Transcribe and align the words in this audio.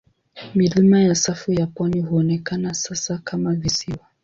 Milima 0.55 0.99
ya 1.01 1.15
safu 1.15 1.51
ya 1.53 1.67
pwani 1.67 2.01
huonekana 2.01 2.73
sasa 2.73 3.17
kama 3.17 3.53
visiwa. 3.53 4.07